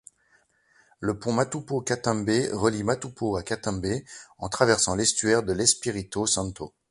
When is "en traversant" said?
4.39-4.95